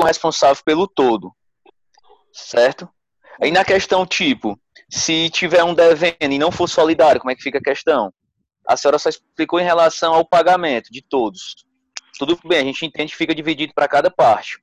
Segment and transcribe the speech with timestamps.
[0.00, 1.32] ficam responsáveis pelo todo,
[2.32, 2.88] certo?
[3.40, 7.42] Aí na questão tipo, se tiver um devendo e não for solidário, como é que
[7.42, 8.12] fica a questão?
[8.66, 11.54] A senhora só explicou em relação ao pagamento de todos.
[12.18, 14.58] Tudo bem, a gente entende que fica dividido para cada parte.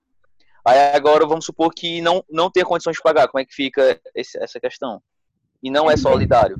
[0.66, 3.28] Aí agora vamos supor que não, não tenha condições de pagar.
[3.28, 5.02] Como é que fica esse, essa questão?
[5.64, 6.58] E não é solidário.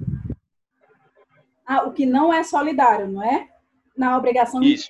[1.66, 3.50] Ah, o que não é solidário, não é?
[3.96, 4.88] Na obrigação Isso.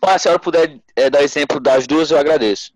[0.00, 0.08] Invisível?
[0.08, 2.72] Se a senhora puder é, dar exemplo das duas, eu agradeço.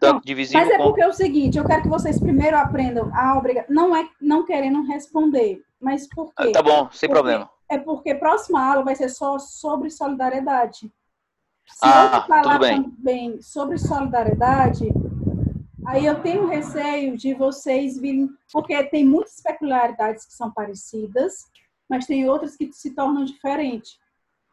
[0.00, 3.74] Tanto mas é porque é o seguinte, eu quero que vocês primeiro aprendam a obrigação.
[3.74, 6.50] Não é não querendo responder, mas por quê?
[6.50, 7.50] Ah, tá bom, sem porque, problema.
[7.68, 10.92] É porque a próxima aula vai ser só sobre solidariedade.
[11.66, 14.88] Se ah, eu falar também sobre solidariedade,
[15.84, 21.44] aí eu tenho receio de vocês virem, porque tem muitas peculiaridades que são parecidas,
[21.90, 23.98] mas tem outras que se tornam diferentes.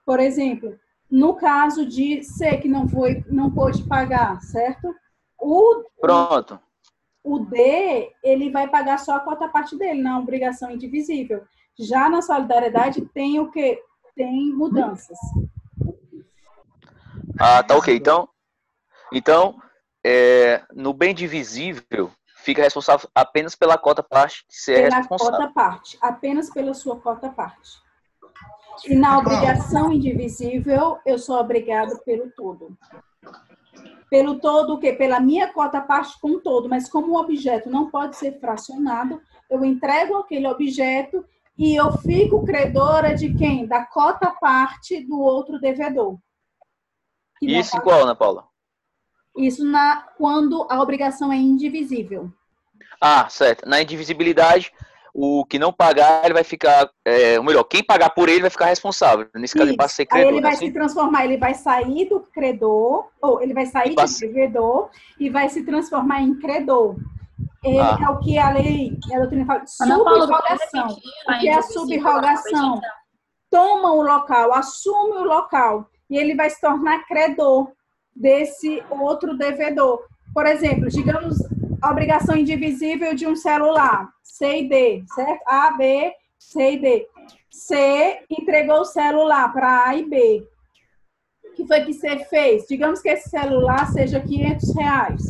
[0.04, 0.78] Por exemplo,
[1.16, 4.94] no caso de ser que não foi, não pôde pagar, certo?
[5.40, 6.60] O, Pronto.
[7.24, 11.46] O, D, ele vai pagar só a cota parte dele, na obrigação indivisível.
[11.80, 13.82] Já na solidariedade tem o que?
[14.14, 15.18] Tem mudanças.
[17.40, 17.96] Ah, tá ok.
[17.96, 18.28] Então,
[19.14, 19.56] então
[20.06, 22.12] é, no bem divisível,
[22.44, 25.38] fica responsável apenas pela cota parte de ser pela responsável.
[25.38, 27.85] cota parte, apenas pela sua cota parte.
[28.84, 32.78] E na obrigação indivisível, eu sou obrigado pelo todo.
[34.10, 34.94] Pelo todo, o quê?
[34.94, 39.64] Pela minha cota parte com todo, mas como o objeto não pode ser fracionado, eu
[39.64, 41.26] entrego aquele objeto
[41.58, 43.66] e eu fico credora de quem?
[43.66, 46.18] Da cota parte do outro devedor.
[47.42, 48.48] Isso em qual, Ana Paula?
[49.38, 52.32] Isso na, quando a obrigação é indivisível.
[53.02, 53.68] Ah, certo.
[53.68, 54.72] Na indivisibilidade,
[55.18, 56.90] o que não pagar, ele vai ficar.
[57.06, 59.26] É, ou melhor, quem pagar por ele vai ficar responsável.
[59.34, 60.28] Nesse caso, ele passa a ser credor.
[60.28, 60.68] Aí ele vai assim?
[60.68, 65.48] se transformar, ele vai sair do credor, ou ele vai sair do devedor e vai
[65.48, 66.98] se transformar em credor.
[67.64, 67.98] Ele ah.
[68.02, 70.88] é o que a lei, a doutrina fala, subrogação.
[71.30, 72.82] O que é a subrogação?
[73.50, 77.72] Toma o local, assume o local e ele vai se tornar credor
[78.14, 80.02] desse outro devedor.
[80.34, 81.38] Por exemplo, digamos
[81.92, 85.42] obrigação indivisível de um celular, C e D, certo?
[85.48, 87.08] A, B, C e D.
[87.52, 90.48] C entregou o celular para A e B.
[91.46, 92.66] O que foi que C fez?
[92.68, 95.22] Digamos que esse celular seja 500 reais,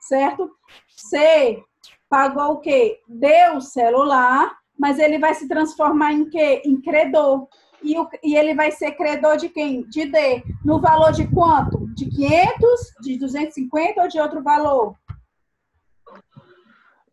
[0.00, 0.50] certo?
[0.88, 1.62] C
[2.08, 2.98] pagou o quê?
[3.08, 6.62] Deu o celular, mas ele vai se transformar em quê?
[6.64, 7.48] Em credor
[7.84, 9.82] e, o, e ele vai ser credor de quem?
[9.82, 10.42] De D.
[10.64, 11.86] No valor de quanto?
[11.94, 14.94] De 500, de 250 ou de outro valor?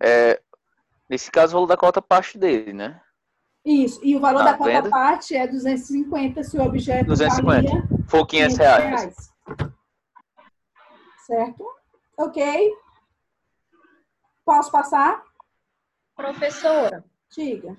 [0.04, 0.42] É,
[1.08, 3.00] nesse caso, o valor da cota parte dele, né?
[3.64, 4.00] Isso.
[4.04, 7.44] E o valor tá da cota parte é 250 se o objeto 250.
[7.44, 8.84] valia For 500 reais.
[8.84, 9.32] reais.
[11.28, 11.66] Certo?
[12.18, 12.72] Ok.
[14.44, 15.24] Posso passar?
[16.16, 17.06] Professora.
[17.34, 17.78] Diga.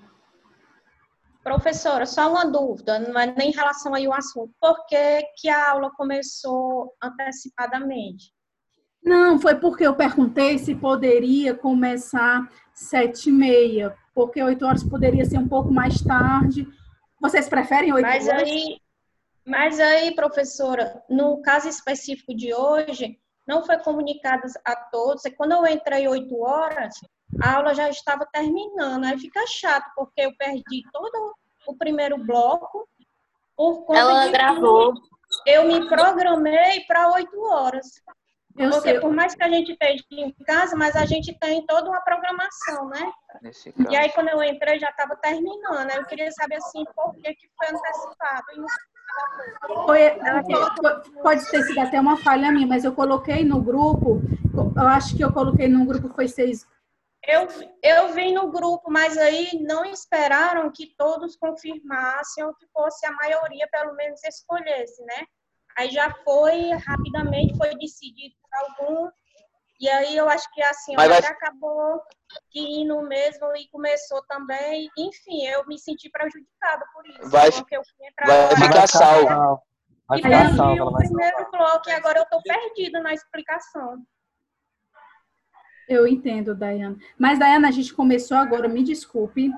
[1.43, 4.53] Professora, só uma dúvida, não é nem em relação aí ao assunto.
[4.61, 8.32] Por que, que a aula começou antecipadamente?
[9.03, 15.25] Não, foi porque eu perguntei se poderia começar sete e meia, porque oito horas poderia
[15.25, 16.67] ser um pouco mais tarde.
[17.19, 18.29] Vocês preferem oito horas?
[18.29, 18.77] Aí,
[19.45, 25.25] mas aí, professora, no caso específico de hoje, não foi comunicado a todos.
[25.25, 26.95] E quando eu entrei oito horas,
[27.41, 29.03] a aula já estava terminando.
[29.03, 31.33] Aí fica chato, porque eu perdi todo
[31.67, 32.87] o primeiro bloco
[33.55, 34.93] por conta Ela de gravou.
[35.45, 37.85] eu me programei para oito horas.
[38.57, 38.99] Eu porque sei.
[38.99, 42.87] por mais que a gente esteja em casa, mas a gente tem toda uma programação,
[42.87, 43.11] né?
[43.89, 45.89] E aí quando eu entrei já estava terminando.
[45.89, 48.45] Eu queria saber assim por que, que foi antecipado.
[49.85, 54.21] Foi, pode ter sido até uma falha minha, mas eu coloquei no grupo,
[54.75, 56.65] eu acho que eu coloquei no grupo foi seis,
[57.25, 57.47] eu,
[57.81, 63.13] eu vim no grupo, mas aí não esperaram que todos confirmassem ou que fosse a
[63.13, 65.25] maioria, pelo menos, escolhesse, né?
[65.77, 69.09] Aí já foi, rapidamente foi decidido por algum,
[69.79, 71.19] e aí eu acho que a senhora vai...
[71.19, 72.01] acabou
[72.49, 74.89] que indo mesmo e começou também.
[74.97, 77.29] Enfim, eu me senti prejudicada por isso.
[77.29, 79.61] Vai, porque eu fui entrar vai ficar salvo.
[80.15, 84.05] E perdi o primeiro bloco e agora eu estou perdida na explicação.
[85.87, 86.97] Eu entendo, Dayana.
[87.17, 89.51] Mas, Dayana, a gente começou agora, me desculpe,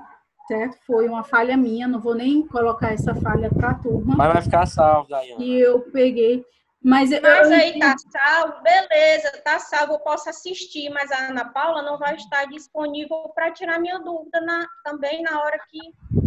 [0.47, 0.77] certo?
[0.85, 4.15] Foi uma falha minha, não vou nem colocar essa falha para a turma.
[4.17, 5.43] Mas vai ficar salvo, Dayana.
[5.43, 6.45] E eu peguei.
[6.83, 11.51] Mas, mas eu, aí tá salvo, beleza, tá salvo, eu posso assistir, mas a Ana
[11.51, 15.79] Paula não vai estar disponível para tirar minha dúvida na, também na hora que.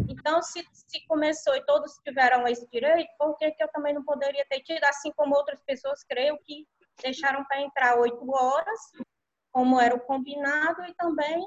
[0.09, 4.03] Então, se, se começou e todos tiveram esse direito, por que, que eu também não
[4.03, 6.67] poderia ter tido, assim como outras pessoas creio que
[7.00, 8.81] deixaram para entrar oito horas,
[9.53, 11.47] como era o combinado, e também,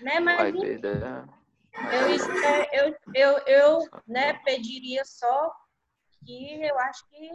[0.00, 1.24] né, mas Vai né?
[2.72, 5.54] Eu, eu, eu, eu né, pediria só
[6.24, 7.30] que eu acho que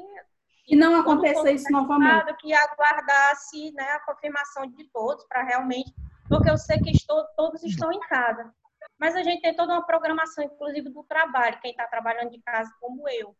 [0.66, 2.36] que não aconteça isso novamente.
[2.38, 5.94] Que aguardasse né, a confirmação de todos para realmente,
[6.28, 8.52] porque eu sei que estou, todos estão em casa.
[9.00, 12.74] Mas a gente tem toda uma programação, inclusive do trabalho, quem está trabalhando de casa
[12.80, 13.36] como eu.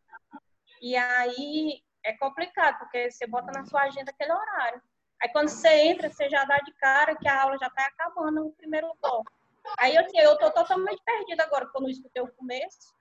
[0.80, 4.80] E aí é complicado, porque você bota na sua agenda aquele horário.
[5.20, 8.44] Aí quando você entra, você já dá de cara que a aula já está acabando
[8.44, 9.32] no primeiro bloco.
[9.78, 12.94] Aí assim, eu estou totalmente perdida agora, porque eu não escutei o começo.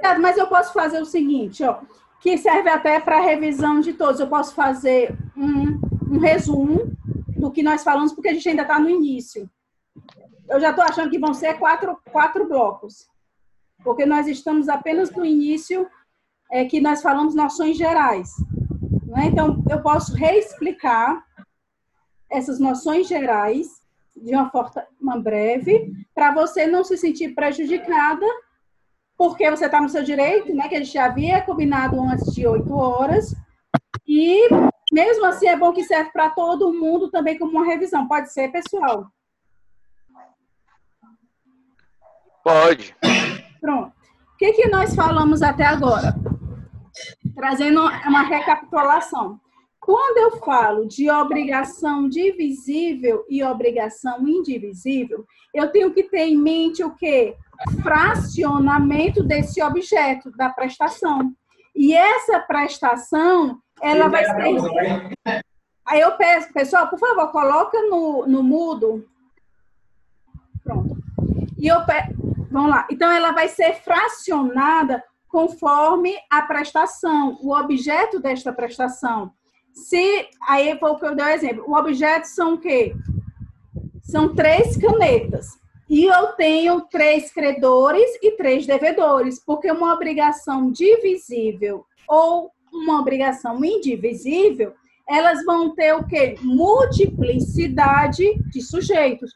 [0.00, 1.80] Certo, mas eu posso fazer o seguinte, ó,
[2.20, 4.20] que serve até para revisão de todos.
[4.20, 5.80] Eu posso fazer um,
[6.14, 6.92] um resumo
[7.36, 9.48] do que nós falamos, porque a gente ainda está no início
[10.50, 13.08] eu já estou achando que vão ser quatro, quatro blocos,
[13.84, 15.88] porque nós estamos apenas no início,
[16.50, 18.30] é, que nós falamos noções gerais.
[19.06, 19.26] Né?
[19.26, 21.24] Então, eu posso reexplicar
[22.28, 23.79] essas noções gerais
[24.20, 28.26] de uma forma breve, para você não se sentir prejudicada,
[29.16, 32.46] porque você está no seu direito, né, que a gente já havia combinado antes de
[32.46, 33.34] oito horas,
[34.06, 34.48] e
[34.92, 38.08] mesmo assim é bom que serve para todo mundo também como uma revisão.
[38.08, 39.06] Pode ser, pessoal?
[42.42, 42.96] Pode.
[43.60, 43.92] Pronto.
[44.34, 46.14] O que, que nós falamos até agora?
[47.34, 49.38] Trazendo uma recapitulação.
[49.80, 55.24] Quando eu falo de obrigação divisível e obrigação indivisível,
[55.54, 57.34] eu tenho que ter em mente o quê?
[57.82, 61.32] Fracionamento desse objeto, da prestação.
[61.74, 65.42] E essa prestação, ela vai ser.
[65.86, 69.08] Aí eu peço, pessoal, por favor, coloca no, no mudo.
[70.62, 70.96] Pronto.
[71.58, 72.86] E eu peço Vamos lá.
[72.90, 79.32] Então, ela vai ser fracionada conforme a prestação, o objeto desta prestação.
[79.88, 81.64] Se, aí foi o que eu dei o exemplo.
[81.66, 82.94] O objeto são o quê?
[84.02, 85.58] São três canetas.
[85.88, 93.64] E eu tenho três credores e três devedores, porque uma obrigação divisível ou uma obrigação
[93.64, 94.72] indivisível,
[95.08, 96.36] elas vão ter o quê?
[96.40, 99.32] Multiplicidade de sujeitos.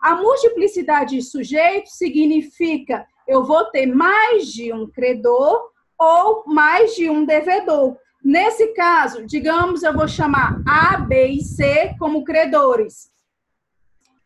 [0.00, 7.10] A multiplicidade de sujeitos significa eu vou ter mais de um credor ou mais de
[7.10, 7.98] um devedor.
[8.22, 13.10] Nesse caso, digamos, eu vou chamar A, B e C como credores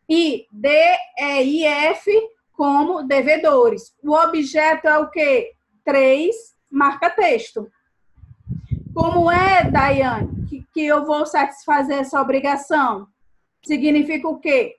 [0.09, 0.69] e D,
[1.17, 2.11] E e F
[2.51, 3.95] como devedores.
[4.03, 5.53] O objeto é o quê?
[5.85, 6.35] 3,
[6.69, 7.69] marca texto.
[8.93, 13.07] Como é, Daiane, que, que eu vou satisfazer essa obrigação?
[13.63, 14.77] Significa o quê?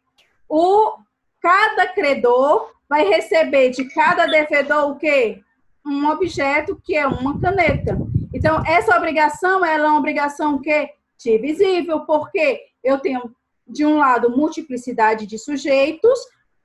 [0.48, 0.98] o
[1.40, 5.42] cada credor vai receber de cada devedor o quê?
[5.84, 7.98] Um objeto que é uma caneta.
[8.44, 13.34] Então, essa obrigação ela é uma obrigação que divisível, porque eu tenho
[13.66, 16.18] de um lado multiplicidade de sujeitos,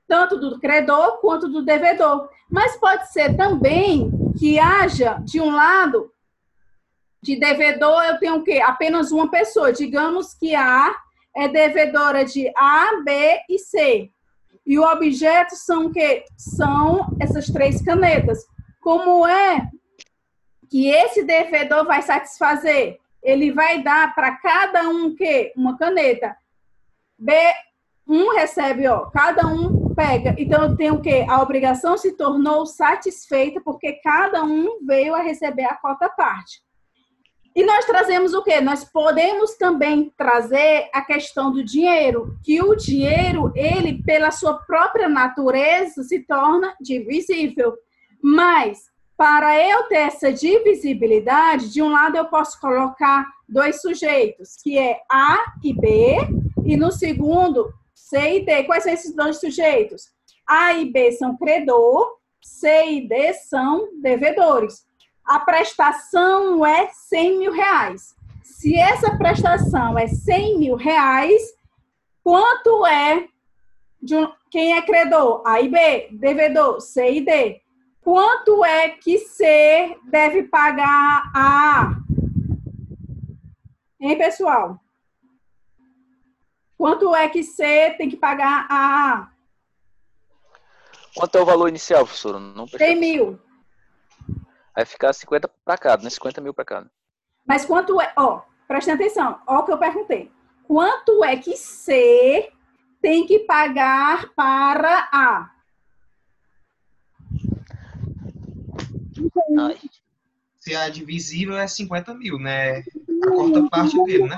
[0.06, 2.28] tanto do credor quanto do devedor.
[2.50, 6.12] Mas pode ser também que haja de um lado
[7.22, 8.60] de devedor eu tenho o quê?
[8.62, 9.72] Apenas uma pessoa.
[9.72, 10.94] Digamos que A
[11.34, 14.10] é devedora de A, B e C.
[14.66, 18.44] E o objeto são que são essas três canetas.
[18.82, 19.66] Como é
[20.70, 22.98] que esse devedor vai satisfazer?
[23.22, 26.36] Ele vai dar para cada um que uma caneta.
[27.18, 27.34] B
[28.10, 30.34] um recebe, ó, cada um pega.
[30.36, 35.64] Então eu tenho que a obrigação se tornou satisfeita porque cada um veio a receber
[35.64, 36.60] a cota parte.
[37.54, 38.60] E nós trazemos o quê?
[38.60, 45.08] Nós podemos também trazer a questão do dinheiro, que o dinheiro, ele, pela sua própria
[45.08, 47.76] natureza, se torna divisível.
[48.22, 48.89] Mas,
[49.20, 54.98] para eu ter essa divisibilidade, de um lado eu posso colocar dois sujeitos, que é
[55.12, 56.16] A e B,
[56.64, 58.64] e no segundo, C e D.
[58.64, 60.04] Quais são esses dois sujeitos?
[60.48, 64.88] A e B são credor, C e D são devedores
[65.30, 68.16] a prestação é 100 mil reais.
[68.42, 71.40] Se essa prestação é 100 mil reais,
[72.24, 73.28] quanto é
[74.02, 75.40] de um, quem é credor?
[75.46, 77.60] A e B, devedor, C e D.
[78.10, 81.96] Quanto é que C deve pagar a A?
[84.00, 84.80] Hein, pessoal?
[86.76, 89.30] Quanto é que C tem que pagar a A?
[91.14, 92.40] Quanto é o valor inicial, professora?
[92.40, 93.38] Não 100 mil.
[94.74, 96.10] Vai ficar 50 para cada, né?
[96.10, 96.90] 50 mil para cada.
[97.46, 100.32] Mas quanto é, ó, presta atenção, ó o que eu perguntei.
[100.64, 102.52] Quanto é que C
[103.00, 105.59] tem que pagar para A?
[110.58, 112.82] Se a divisível é 50 mil, né?
[113.24, 114.36] A quarta parte dele, né?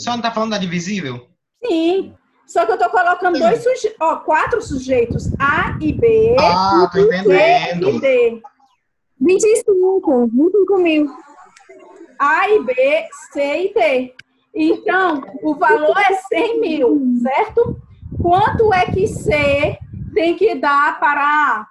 [0.00, 1.28] senhora não está falando da divisível?
[1.64, 2.14] Sim.
[2.46, 3.42] Só que eu estou colocando Sim.
[3.42, 6.36] dois sujeitos, ó, quatro sujeitos, A e B.
[6.38, 7.92] Ah, tô entendendo.
[7.92, 8.42] C e D.
[9.20, 11.06] 25, 25 mil.
[12.18, 12.74] A e B,
[13.32, 14.14] C e D.
[14.52, 17.80] Então, o valor é 100 mil, certo?
[18.20, 19.78] Quanto é que C
[20.12, 21.69] tem que dar para A?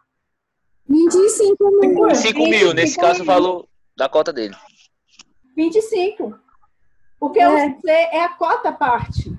[0.90, 2.08] 25 mil.
[2.08, 4.56] 25 mil, nesse caso, o valor da cota dele.
[5.56, 6.38] 25.
[7.20, 7.48] Porque é.
[7.48, 9.32] o C é a cota parte.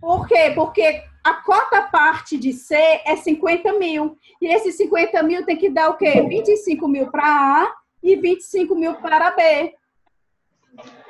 [0.00, 0.50] Por quê?
[0.54, 4.18] Porque a cota parte de C é 50 mil.
[4.40, 6.22] E esses 50 mil tem que dar o quê?
[6.22, 9.74] 25 mil para A e 25 mil para B.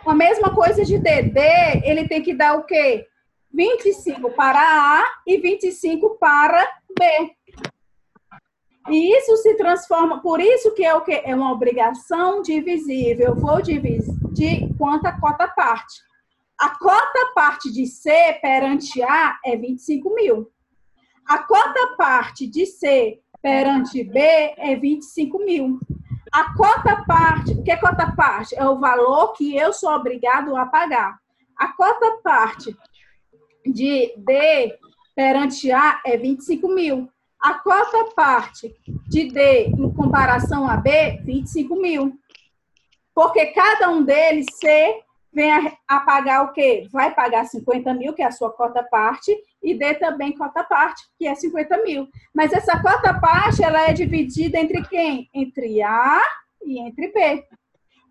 [0.04, 1.22] A mesma coisa de D.
[1.22, 1.40] D,
[1.84, 3.06] ele tem que dar o quê?
[3.52, 6.66] 25 para A e 25 para
[6.98, 7.35] B.
[8.88, 13.34] E isso se transforma, por isso que é o que é uma obrigação divisível.
[13.34, 15.94] Vou dividir quanto a cota parte.
[16.58, 20.50] A cota parte de C perante A é 25 mil.
[21.26, 25.78] A cota parte de C perante B é 25 mil.
[26.32, 28.54] A cota parte, o que é cota parte?
[28.54, 31.18] É o valor que eu sou obrigado a pagar.
[31.56, 32.76] A cota parte
[33.64, 34.78] de D
[35.14, 37.08] perante A é 25 mil.
[37.40, 38.74] A cota parte
[39.06, 42.18] de D em comparação a B, 25 mil.
[43.14, 45.00] Porque cada um deles, C,
[45.32, 46.88] vem a, a, pagar o quê?
[46.90, 51.02] Vai pagar 50 mil, que é a sua cota parte, e D também cota parte,
[51.18, 52.08] que é 50 mil.
[52.34, 55.28] Mas essa cota parte, ela é dividida entre quem?
[55.34, 56.22] Entre A
[56.62, 57.44] e entre B.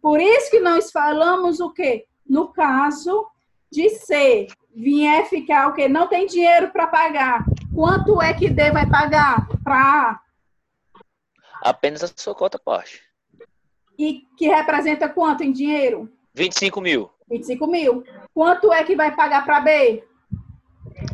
[0.02, 2.06] Por isso que nós falamos o quê?
[2.28, 3.26] No caso
[3.72, 5.88] de C, vier ficar o quê?
[5.88, 7.44] Não tem dinheiro para pagar.
[7.76, 10.20] Quanto é que D vai pagar para A?
[11.62, 13.02] Apenas a sua cota parte.
[14.00, 16.10] E que representa quanto em dinheiro?
[16.34, 17.12] 25 mil.
[17.30, 18.04] 25 mil.
[18.34, 20.04] Quanto é que vai pagar para B?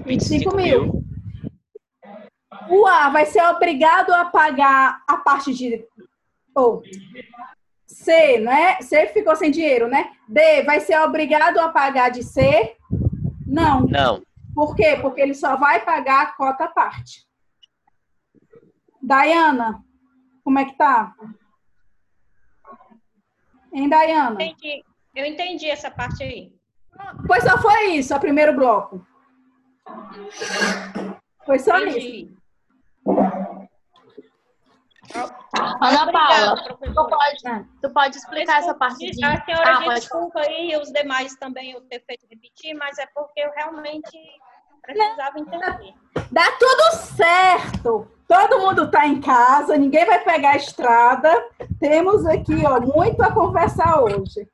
[0.06, 0.84] 25, 25 mil.
[0.84, 1.04] mil.
[2.70, 5.84] O A vai ser obrigado a pagar a parte de.
[6.56, 6.82] Oh,
[7.88, 8.80] C, né?
[8.82, 10.12] C ficou sem dinheiro, né?
[10.28, 12.76] D vai ser obrigado a pagar de C?
[13.48, 13.82] Não.
[13.88, 14.22] Não.
[14.62, 14.96] Por quê?
[15.02, 17.28] Porque ele só vai pagar a cota parte.
[19.02, 19.84] Dayana,
[20.44, 21.16] como é que tá?
[23.74, 24.36] Hein, Dayana?
[24.44, 24.86] Entendi.
[25.16, 26.54] Eu entendi essa parte aí.
[27.26, 29.04] Pois só foi isso, o primeiro bloco.
[31.44, 32.26] Foi só entendi.
[32.26, 32.38] isso.
[35.82, 39.26] Ana Paula, tu pode, tu pode explicar essa parte de...
[39.26, 40.50] A senhora ah, desculpa pode...
[40.50, 44.16] aí, os demais também eu ter feito repetir, mas é porque eu realmente
[44.82, 45.94] precisava entender.
[46.32, 48.08] Dá tudo certo.
[48.28, 51.50] Todo mundo está em casa, ninguém vai pegar a estrada.
[51.80, 54.48] Temos aqui, ó, muito a conversar hoje.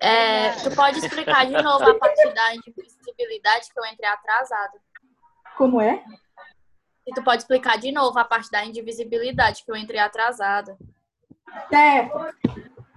[0.00, 4.80] É, tu pode explicar de novo a parte da invisibilidade que eu entrei atrasado.
[5.56, 6.02] Como é?
[7.06, 10.76] E tu pode explicar de novo a parte da indivisibilidade, que eu entrei atrasada.
[11.68, 12.34] Certo.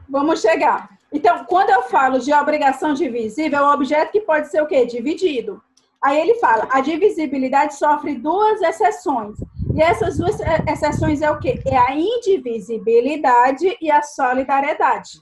[0.09, 0.89] Vamos chegar.
[1.13, 4.85] Então, quando eu falo de obrigação divisível, é um objeto que pode ser o quê?
[4.85, 5.63] Dividido.
[6.03, 9.37] Aí ele fala, a divisibilidade sofre duas exceções.
[9.75, 10.37] E essas duas
[10.67, 11.61] exceções é o quê?
[11.65, 15.21] É a indivisibilidade e a solidariedade.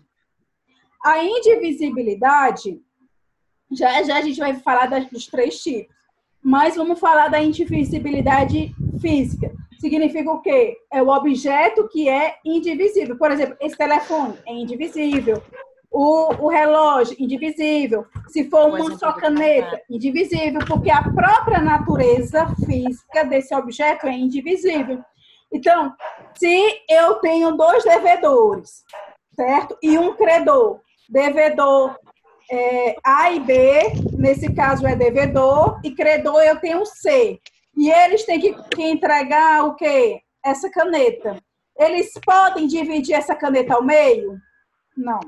[1.03, 2.79] A indivisibilidade,
[3.71, 5.97] já já a gente vai falar dos três tipos
[6.47, 9.53] mas vamos falar da indivisibilidade física.
[9.81, 10.77] Significa o quê?
[10.89, 13.17] É o objeto que é indivisível.
[13.17, 15.43] Por exemplo, esse telefone é indivisível.
[15.89, 18.05] O, o relógio, indivisível.
[18.27, 25.03] Se for uma só caneta, indivisível, porque a própria natureza física desse objeto é indivisível.
[25.51, 25.93] Então,
[26.35, 28.83] se eu tenho dois devedores,
[29.33, 29.77] certo?
[29.81, 31.95] E um credor, devedor
[32.51, 37.39] é, A e B, nesse caso é devedor, e credor eu tenho C.
[37.75, 40.21] E eles têm que, que entregar o quê?
[40.43, 41.37] Essa caneta.
[41.77, 44.37] Eles podem dividir essa caneta ao meio?
[44.97, 45.19] Não.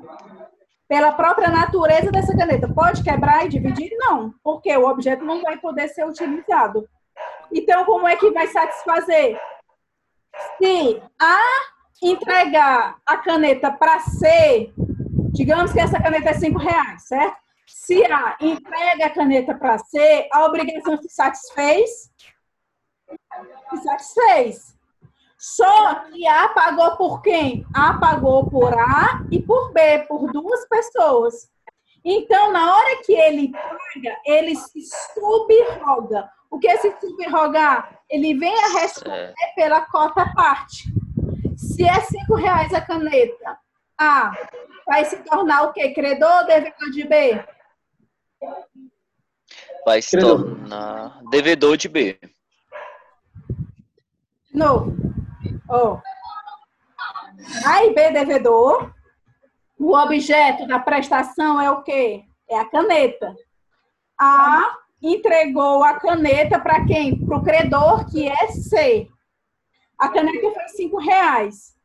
[0.87, 3.91] Pela própria natureza dessa caneta, pode quebrar e dividir?
[3.97, 6.89] Não, porque o objeto não vai poder ser utilizado.
[7.51, 9.39] Então, como é que vai satisfazer?
[10.57, 11.39] Se A
[12.01, 14.73] entregar a caneta para C,
[15.31, 17.37] Digamos que essa caneta é cinco reais, certo?
[17.65, 22.11] Se A entrega a caneta para C, a obrigação se satisfez?
[23.69, 24.75] Se satisfez.
[25.39, 27.65] Só que A pagou por quem?
[27.73, 31.49] A pagou por A e por B, por duas pessoas.
[32.03, 34.81] Então, na hora que ele paga, ele se
[35.13, 36.29] subroga.
[36.51, 37.99] O que é se subrogar?
[38.09, 40.83] Ele vem a responder pela cota parte.
[41.55, 43.57] Se é cinco reais a caneta,
[43.97, 44.31] A
[44.85, 45.93] vai se tornar o quê?
[45.93, 47.45] Credor ou devedor de B?
[49.85, 50.43] vai se Credor.
[50.43, 52.19] tornar devedor de B.
[54.51, 54.98] De novo.
[55.69, 55.99] Ó.
[57.65, 58.93] A e B devedor.
[59.77, 62.23] O objeto da prestação é o quê?
[62.49, 63.33] É a caneta.
[64.19, 67.25] A entregou a caneta para quem?
[67.25, 69.07] Para o credor, que é C.
[69.97, 71.75] A caneta foi cinco reais.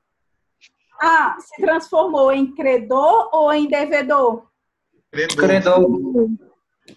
[1.01, 4.49] A se transformou em credor ou em devedor?
[5.11, 5.87] Credor.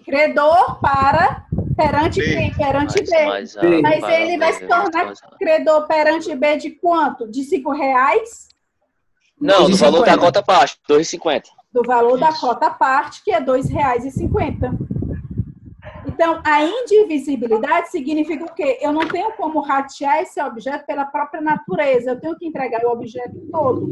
[0.03, 1.46] Credor para
[1.77, 2.25] perante B.
[2.35, 2.53] quem?
[2.53, 3.25] Perante Mas, B.
[3.25, 3.81] mas, B.
[3.81, 7.27] Mas para ele vai B, se tornar mas- credor perante B de quanto?
[7.29, 8.49] De cinco reais?
[9.39, 10.19] Não, do valor da 2,50.
[10.19, 11.43] cota parte, 2,50.
[11.71, 14.75] Do valor da cota parte, que é R$ 2,50.
[16.07, 18.79] Então, a indivisibilidade significa o quê?
[18.81, 22.11] Eu não tenho como ratear esse objeto pela própria natureza.
[22.11, 23.87] Eu tenho que entregar o objeto todo.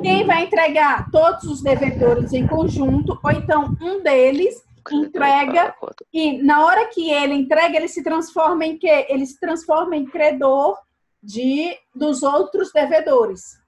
[0.00, 1.10] Quem vai entregar?
[1.10, 4.62] Todos os devedores em conjunto, ou então um deles
[4.94, 5.74] entrega
[6.12, 9.06] e na hora que ele entrega, ele se transforma em quê?
[9.08, 10.78] Ele se transforma em credor
[11.22, 13.58] de dos outros devedores.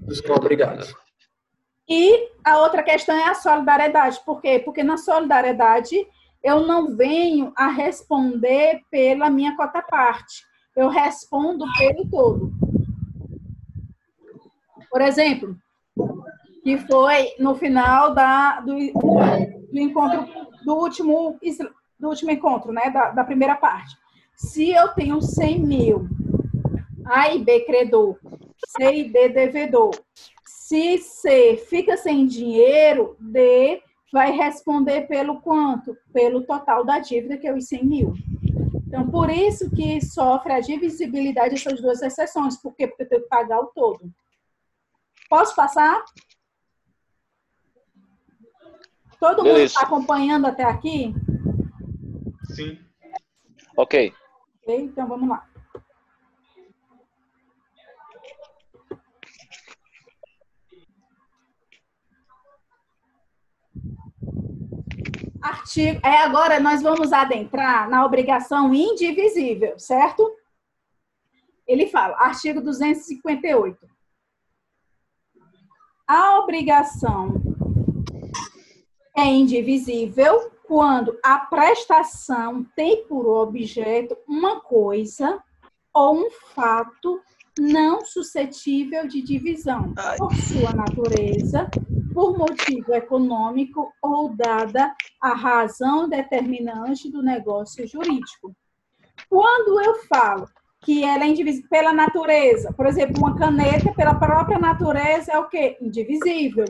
[0.00, 0.94] Dos obrigados.
[1.88, 4.20] E a outra questão é a solidariedade.
[4.24, 4.58] Por quê?
[4.58, 6.06] Porque na solidariedade
[6.42, 10.44] eu não venho a responder pela minha cota parte.
[10.74, 12.52] Eu respondo pelo todo.
[14.90, 15.56] Por exemplo,
[16.62, 20.26] que foi no final da, do, do encontro
[20.64, 21.38] do último,
[21.98, 22.90] do último encontro, né?
[22.90, 23.96] Da, da primeira parte.
[24.36, 26.08] Se eu tenho 100 mil,
[27.04, 28.16] A e B credor,
[28.66, 29.90] C e D devedor,
[30.44, 35.96] se C fica sem dinheiro, D vai responder pelo quanto?
[36.12, 38.14] Pelo total da dívida, que é os 100 mil.
[38.86, 42.60] Então, por isso que sofre a divisibilidade dessas duas exceções.
[42.60, 42.86] Por quê?
[42.86, 44.12] Porque eu tenho que pagar o todo.
[45.30, 46.04] Posso passar?
[49.22, 49.74] Todo mundo Beleza.
[49.74, 51.14] está acompanhando até aqui?
[52.56, 52.76] Sim.
[53.76, 54.12] Ok.
[54.62, 54.80] Ok?
[54.80, 55.48] Então, vamos lá.
[65.40, 66.00] Artigo.
[66.04, 70.36] É, agora nós vamos adentrar na obrigação indivisível, certo?
[71.64, 73.88] Ele fala, artigo 258.
[76.08, 77.41] A obrigação
[79.16, 85.42] é indivisível quando a prestação tem por objeto uma coisa
[85.92, 87.20] ou um fato
[87.58, 90.16] não suscetível de divisão Ai.
[90.16, 91.70] por sua natureza,
[92.14, 98.54] por motivo econômico ou dada a razão determinante do negócio jurídico.
[99.28, 100.48] Quando eu falo
[100.80, 105.48] que ela é indivisível pela natureza, por exemplo, uma caneta pela própria natureza é o
[105.48, 105.76] quê?
[105.80, 106.64] Indivisível.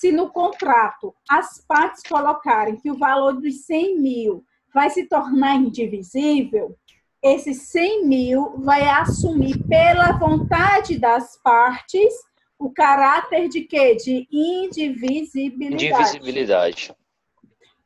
[0.00, 5.56] Se no contrato as partes colocarem que o valor dos 100 mil vai se tornar
[5.56, 6.74] indivisível,
[7.22, 12.14] esses 100 mil vai assumir pela vontade das partes
[12.58, 13.94] o caráter de quê?
[13.94, 15.84] De indivisibilidade.
[15.84, 16.94] Indivisibilidade.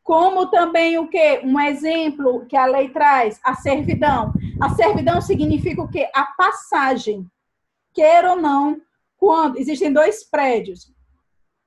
[0.00, 1.40] Como também o quê?
[1.42, 4.32] Um exemplo que a lei traz, a servidão.
[4.62, 6.08] A servidão significa o quê?
[6.14, 7.26] A passagem.
[7.92, 8.80] Queira ou não,
[9.16, 10.93] quando existem dois prédios,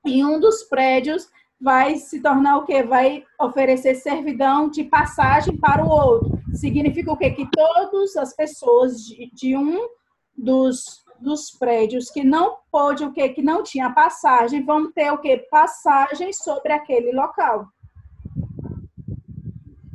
[0.08, 1.28] e um dos prédios
[1.60, 2.82] vai se tornar o quê?
[2.82, 6.38] Vai oferecer servidão de passagem para o outro.
[6.54, 7.30] Significa o quê?
[7.30, 9.88] Que todas as pessoas de, de um
[10.36, 13.28] dos, dos prédios que não pôde o quê?
[13.28, 15.46] Que não tinha passagem, vão ter o quê?
[15.50, 17.66] Passagem sobre aquele local.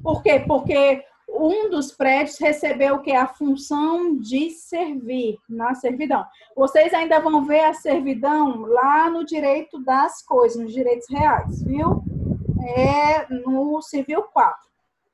[0.01, 0.43] Por quê?
[0.45, 6.23] Porque um dos prédios recebeu o que a função de servir na servidão.
[6.55, 12.03] Vocês ainda vão ver a servidão lá no direito das coisas, nos direitos reais, viu?
[12.77, 14.69] É no civil 4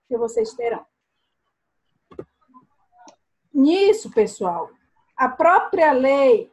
[0.08, 0.86] que vocês terão.
[3.53, 4.69] Nisso, pessoal,
[5.15, 6.51] a própria lei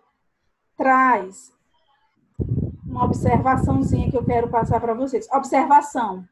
[0.77, 1.53] traz
[2.87, 5.29] uma observaçãozinha que eu quero passar para vocês.
[5.33, 6.25] Observação.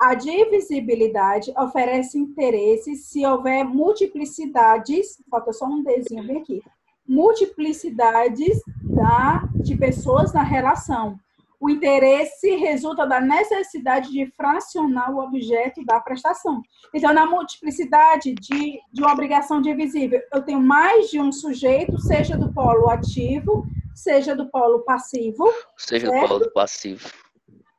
[0.00, 6.62] A divisibilidade oferece interesse se houver multiplicidades, falta só um desenho bem aqui,
[7.06, 11.18] multiplicidades da, de pessoas na relação.
[11.60, 16.60] O interesse resulta da necessidade de fracionar o objeto da prestação.
[16.92, 22.36] Então, na multiplicidade de, de uma obrigação divisível, eu tenho mais de um sujeito, seja
[22.36, 26.22] do polo ativo, seja do polo passivo, Seja Certo.
[26.22, 27.08] do polo passivo.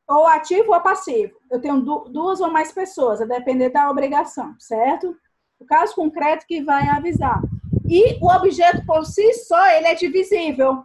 [0.08, 1.34] Ou ativo ou passivo.
[1.52, 5.16] Eu tenho du- duas ou mais pessoas, a depender da obrigação, certo?
[5.60, 7.42] O caso concreto que vai avisar.
[7.88, 10.84] E o objeto por si só, ele é divisível.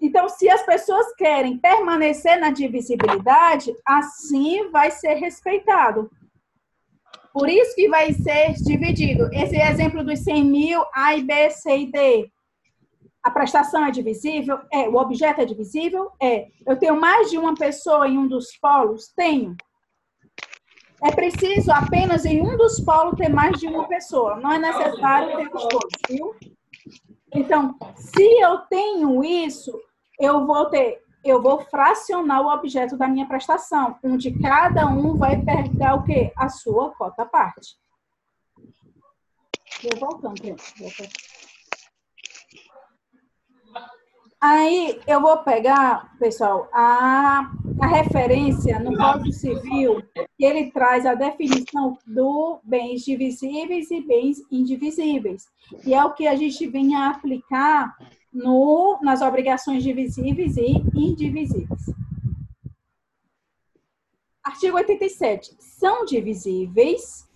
[0.00, 6.10] Então, se as pessoas querem permanecer na divisibilidade, assim vai ser respeitado.
[7.32, 9.28] Por isso que vai ser dividido.
[9.32, 12.30] Esse exemplo dos 100 mil, A B, C e D.
[13.28, 14.58] A prestação é divisível?
[14.72, 14.88] É.
[14.88, 16.10] O objeto é divisível?
[16.18, 16.48] É.
[16.66, 19.12] Eu tenho mais de uma pessoa em um dos polos?
[19.14, 19.54] Tenho.
[21.04, 24.36] É preciso apenas em um dos polos ter mais de uma pessoa.
[24.36, 26.34] Não é necessário ter os dois, viu?
[27.34, 29.78] Então, se eu tenho isso,
[30.18, 35.36] eu vou ter, eu vou fracionar o objeto da minha prestação, onde cada um vai
[35.36, 36.32] pegar o quê?
[36.34, 37.76] A sua cota parte.
[39.82, 40.74] Vou voltando, gente.
[44.40, 50.00] Aí eu vou pegar, pessoal, a, a referência no Código Civil,
[50.36, 55.48] que ele traz a definição do bens divisíveis e bens indivisíveis.
[55.84, 57.96] E é o que a gente vem a aplicar
[58.32, 61.90] no, nas obrigações divisíveis e indivisíveis.
[64.44, 65.56] Artigo 87.
[65.58, 67.27] São divisíveis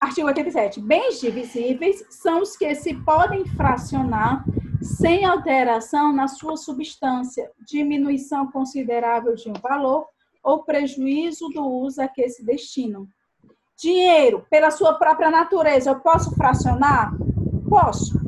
[0.00, 0.80] Artigo 87.
[0.80, 4.44] Bens divisíveis são os que se podem fracionar
[4.80, 10.06] sem alteração na sua substância, diminuição considerável de um valor
[10.42, 13.08] ou prejuízo do uso a que se destinam.
[13.76, 17.12] Dinheiro, pela sua própria natureza, eu posso fracionar?
[17.68, 18.18] Posso.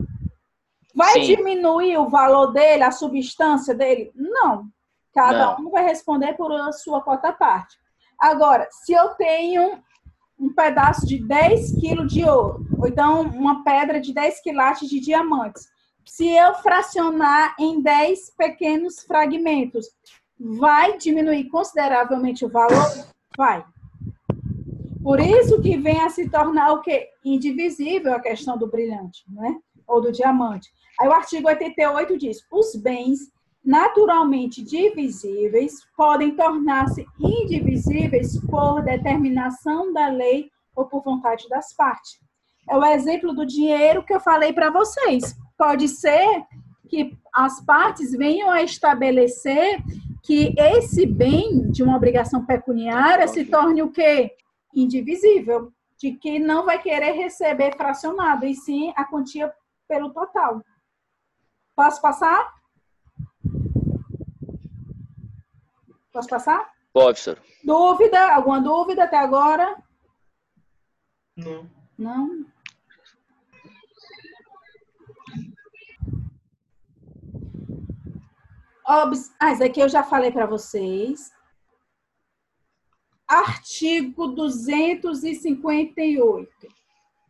[0.95, 1.37] Vai Sim.
[1.37, 4.11] diminuir o valor dele, a substância dele?
[4.15, 4.67] Não.
[5.15, 5.67] Cada Não.
[5.67, 7.77] um vai responder por a sua cota parte.
[8.19, 9.83] Agora, se eu tenho
[10.40, 14.98] um pedaço de 10 quilos de ouro, ou então uma pedra de 10 quilates de
[14.98, 15.68] diamantes.
[16.07, 19.87] Se eu fracionar em 10 pequenos fragmentos,
[20.38, 23.07] vai diminuir consideravelmente o valor?
[23.37, 23.64] Vai.
[25.03, 27.09] Por isso que vem a se tornar o quê?
[27.24, 29.57] Indivisível a questão do brilhante, né?
[29.87, 30.70] Ou do diamante.
[31.00, 33.31] Aí o artigo 88 diz: os bens
[33.64, 42.18] naturalmente divisíveis podem tornar-se indivisíveis por determinação da lei ou por vontade das partes.
[42.68, 45.37] É o exemplo do dinheiro que eu falei para vocês.
[45.57, 46.44] Pode ser
[46.88, 49.83] que as partes venham a estabelecer
[50.23, 54.33] que esse bem de uma obrigação pecuniária se torne o quê?
[54.75, 59.53] Indivisível, de que não vai querer receber fracionado, e sim a quantia
[59.88, 60.62] pelo total.
[61.75, 62.60] Posso passar?
[66.12, 66.73] Posso passar?
[66.92, 67.40] Pode, professor.
[67.64, 68.35] Dúvida?
[68.35, 69.81] Alguma dúvida até agora?
[71.37, 71.70] Não.
[71.96, 72.44] Não?
[78.87, 79.33] Obs...
[79.38, 81.31] Ah, isso aqui eu já falei para vocês.
[83.29, 86.51] Artigo 258.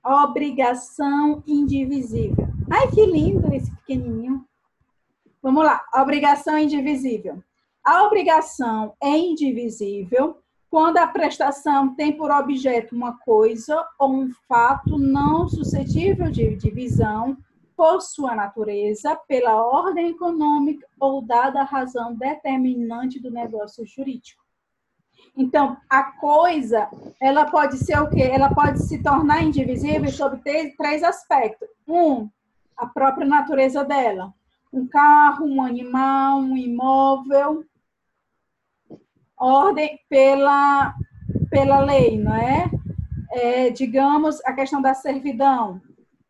[0.02, 2.48] Obrigação indivisível.
[2.70, 4.48] Ai, que lindo esse pequenininho.
[5.42, 5.84] Vamos lá.
[5.94, 7.44] Obrigação indivisível.
[7.90, 10.38] A obrigação é indivisível
[10.70, 17.37] quando a prestação tem por objeto uma coisa ou um fato não suscetível de divisão
[17.76, 24.44] por sua natureza, pela ordem econômica ou dada a razão determinante do negócio jurídico.
[25.37, 26.88] Então, a coisa,
[27.20, 28.22] ela pode ser o quê?
[28.22, 30.40] Ela pode se tornar indivisível sob
[30.76, 31.68] três aspectos.
[31.88, 32.31] Um,
[32.76, 34.33] a própria natureza dela.
[34.72, 37.64] Um carro, um animal, um imóvel,
[39.40, 40.94] ordem pela,
[41.48, 42.70] pela lei, não é?
[43.33, 43.70] é?
[43.70, 45.81] Digamos, a questão da servidão,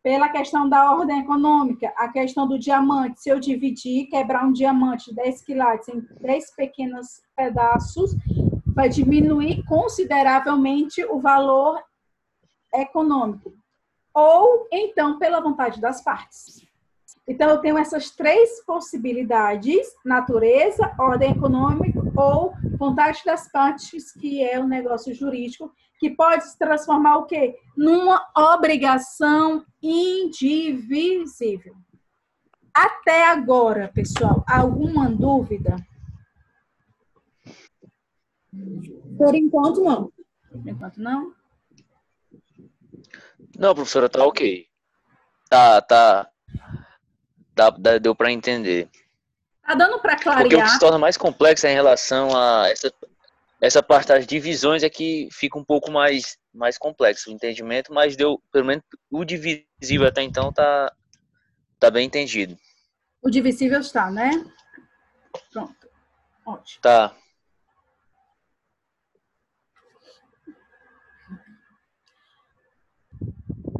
[0.01, 5.09] pela questão da ordem econômica, a questão do diamante, se eu dividir, quebrar um diamante
[5.09, 8.15] de 10 quilates em 10 pequenos pedaços,
[8.65, 11.79] vai diminuir consideravelmente o valor
[12.73, 13.53] econômico.
[14.13, 16.65] Ou, então, pela vontade das partes.
[17.27, 24.59] Então, eu tenho essas três possibilidades: natureza, ordem econômica ou vontade das partes, que é
[24.59, 27.55] o um negócio jurídico, que pode se transformar o quê?
[27.77, 31.75] Numa obrigação indivisível.
[32.73, 35.75] Até agora, pessoal, alguma dúvida?
[39.17, 40.11] Por enquanto, não.
[40.49, 41.33] Por enquanto, não.
[43.57, 44.67] Não, professora, tá ok.
[45.49, 46.31] Tá, tá.
[47.53, 47.69] Dá,
[47.99, 48.89] deu para entender.
[49.71, 50.43] Tá dando para clarear.
[50.43, 52.93] Porque o que se torna mais complexo é em relação a essa,
[53.61, 58.17] essa parte das divisões é que fica um pouco mais, mais complexo o entendimento, mas
[58.17, 60.91] deu, pelo menos o divisível até então tá,
[61.79, 62.57] tá bem entendido.
[63.21, 64.43] O divisível está, né?
[65.53, 65.87] Pronto.
[66.45, 66.81] Ótimo.
[66.81, 67.15] Tá.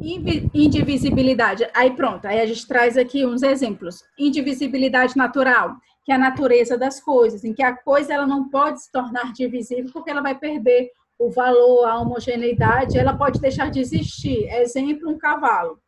[0.02, 1.68] Indivisibilidade.
[1.74, 4.02] Aí pronto, aí a gente traz aqui uns exemplos.
[4.18, 8.82] Indivisibilidade natural, que é a natureza das coisas, em que a coisa ela não pode
[8.82, 13.78] se tornar divisível porque ela vai perder o valor, a homogeneidade, ela pode deixar de
[13.78, 14.48] existir.
[14.48, 15.78] Exemplo, um cavalo.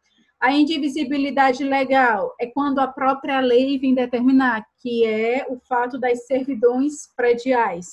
[0.41, 6.27] A indivisibilidade legal é quando a própria lei vem determinar, que é o fato das
[6.27, 7.87] servidões prediais.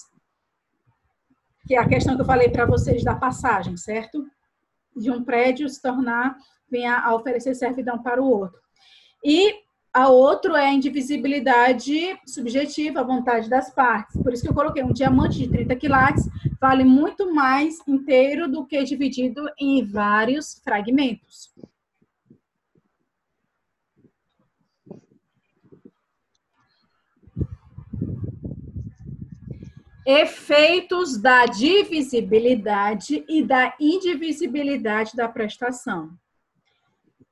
[1.66, 4.24] Que é a questão que eu falei para vocês da passagem, certo?
[4.96, 6.36] De um prédio se tornar,
[6.70, 8.60] venha a oferecer servidão para o outro.
[9.24, 9.54] E
[9.94, 14.22] a outro é a indivisibilidade subjetiva, a vontade das partes.
[14.22, 16.30] Por isso que eu coloquei um diamante de 30 quilates
[16.62, 21.52] vale muito mais inteiro do que dividido em vários fragmentos.
[30.06, 36.12] Efeitos da divisibilidade e da indivisibilidade da prestação.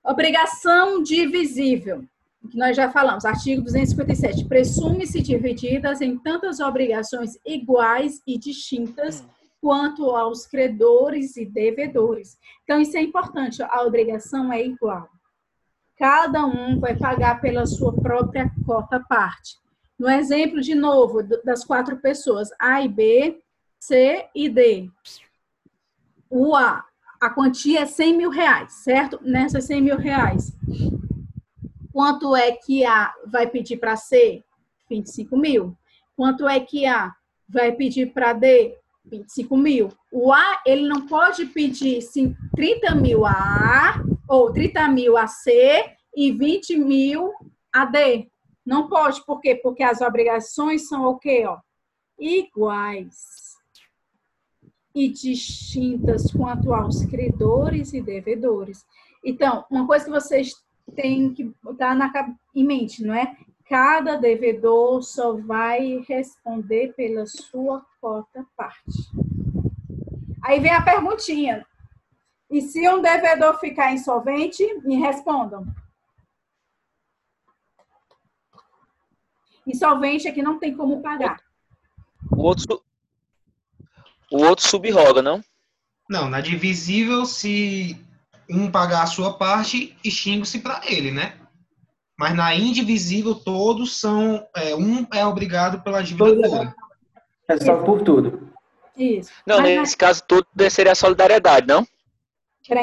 [0.03, 2.03] Obrigação divisível
[2.49, 9.25] que nós já falamos, artigo 257, presume-se divididas em tantas obrigações iguais e distintas
[9.61, 12.37] quanto aos credores e devedores.
[12.63, 15.09] Então, isso é importante, a obrigação é igual.
[15.97, 19.57] Cada um vai pagar pela sua própria cota parte.
[19.99, 23.41] No exemplo, de novo, das quatro pessoas, A e B,
[23.79, 24.89] C e D.
[26.29, 26.85] O A,
[27.19, 29.19] a quantia é 100 mil reais, certo?
[29.21, 30.53] Nessas 100 mil reais,
[31.99, 34.41] Quanto é que A vai pedir para C?
[34.89, 35.75] 25 mil.
[36.15, 37.13] Quanto é que A
[37.47, 38.77] vai pedir para D?
[39.03, 39.89] 25 mil.
[40.09, 45.27] O A, ele não pode pedir sim, 30 mil a A, ou 30 mil a
[45.27, 47.33] C e 20 mil
[47.73, 48.29] a D.
[48.69, 49.55] Não pode, por quê?
[49.55, 51.43] Porque as obrigações são o quê?
[51.47, 51.57] Ó?
[52.19, 53.57] Iguais
[54.93, 58.85] e distintas quanto aos credores e devedores.
[59.25, 60.53] Então, uma coisa que vocês
[60.95, 62.11] tem que botar na,
[62.53, 63.35] em mente, não é?
[63.67, 69.09] Cada devedor só vai responder pela sua cota parte.
[70.43, 71.65] Aí vem a perguntinha.
[72.51, 75.65] E se um devedor ficar insolvente, me respondam.
[79.69, 81.39] Insolvente é que não tem como pagar.
[82.31, 82.81] O outro,
[84.31, 85.43] o outro subroga, não?
[86.09, 87.95] Não, na divisível, se
[88.49, 91.33] um pagar a sua parte, extingue-se para ele, né?
[92.17, 94.45] Mas na indivisível, todos são.
[94.55, 96.75] É, um é obrigado pela dívida toda.
[97.47, 98.49] É só por tudo.
[98.97, 99.31] Isso.
[99.45, 99.95] Não, mas, nesse mas...
[99.95, 101.87] caso, tudo seria a solidariedade, não?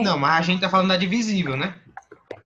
[0.03, 1.75] Não, mas a gente tá falando da divisível, né?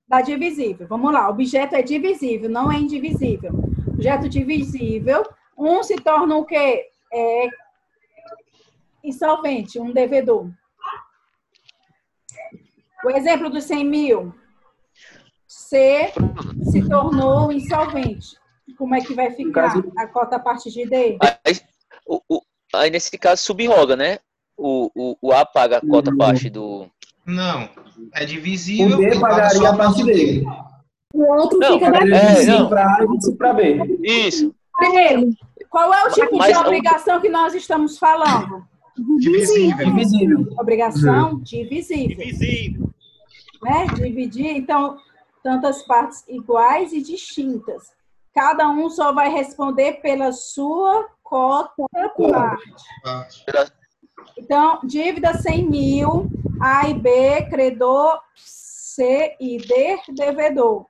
[0.09, 0.87] Da divisível.
[0.89, 1.29] Vamos lá.
[1.29, 3.53] Objeto é divisível, não é indivisível.
[4.01, 5.29] Objeto divisível.
[5.59, 6.87] Um se torna o quê?
[7.13, 7.49] É
[9.05, 10.51] insolvente, um devedor.
[13.05, 14.35] O exemplo dos 100 mil.
[15.47, 16.15] C
[16.71, 18.39] se tornou insolvente.
[18.79, 21.19] Como é que vai ficar a cota a partir de D?
[21.45, 21.61] Aí,
[22.07, 22.41] o, o,
[22.75, 24.19] aí nesse caso subroga, né?
[24.57, 26.91] O, o, o A paga a cota a parte do.
[27.27, 27.69] Não,
[28.15, 28.97] é divisível.
[28.97, 30.47] O B pagaria a parte dele.
[31.13, 33.99] O outro não, fica da é, para A e para B.
[34.03, 34.55] Isso.
[34.77, 35.31] Primeiro,
[35.69, 38.65] qual é o tipo Mas, de obrigação que nós estamos falando?
[39.19, 39.87] Divisível.
[39.87, 40.47] Divisível.
[40.59, 41.41] Obrigação uhum.
[41.41, 42.17] divisível.
[42.17, 42.91] Divisível.
[43.63, 43.87] Né?
[43.95, 44.97] Dividir, então,
[45.43, 47.93] tantas partes iguais e distintas.
[48.35, 51.73] Cada um só vai responder pela sua cota
[52.31, 52.75] parte.
[54.39, 60.87] Então, dívida 100 mil, A e B, credor, C e D, devedor.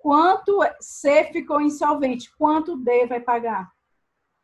[0.00, 2.30] Quanto C ficou insolvente?
[2.36, 3.70] Quanto D vai pagar?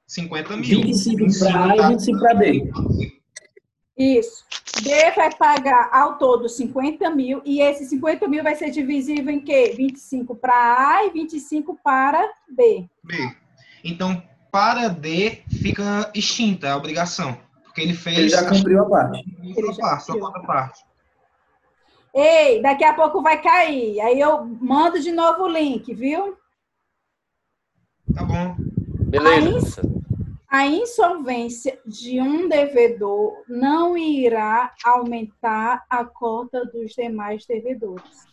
[0.06, 0.82] 50 mil.
[0.82, 2.70] 25 para A e 25 para D.
[3.96, 4.44] Isso.
[4.82, 9.40] D vai pagar ao todo 50 mil e esse 50 mil vai ser divisível em
[9.40, 9.72] quê?
[9.74, 12.86] 25 para A e 25 para B.
[13.02, 13.16] B.
[13.82, 17.38] Então, para D fica extinta a obrigação.
[17.64, 18.18] Porque ele fez.
[18.18, 19.24] Ele já cumpriu a parte.
[19.42, 20.85] Ele já parte, a parte.
[22.18, 24.00] Ei, daqui a pouco vai cair.
[24.00, 26.34] Aí eu mando de novo o link, viu?
[28.14, 28.56] Tá bom.
[29.10, 29.82] Beleza.
[30.48, 38.24] A, a insolvência de um devedor não irá aumentar a cota dos demais devedores.